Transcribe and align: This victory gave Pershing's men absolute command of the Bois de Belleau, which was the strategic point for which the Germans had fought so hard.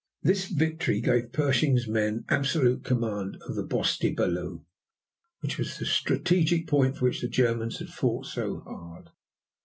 This 0.23 0.47
victory 0.47 0.99
gave 0.99 1.31
Pershing's 1.31 1.87
men 1.87 2.25
absolute 2.27 2.83
command 2.83 3.37
of 3.47 3.53
the 3.53 3.61
Bois 3.61 3.85
de 3.99 4.11
Belleau, 4.11 4.65
which 5.41 5.59
was 5.59 5.77
the 5.77 5.85
strategic 5.85 6.65
point 6.65 6.97
for 6.97 7.05
which 7.05 7.21
the 7.21 7.27
Germans 7.27 7.77
had 7.77 7.89
fought 7.89 8.25
so 8.25 8.61
hard. 8.61 9.11